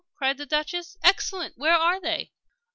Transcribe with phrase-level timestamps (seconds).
[0.17, 0.97] cried the Duchess.
[1.03, 1.59] "Excellent!
[1.59, 2.31] Where are they?"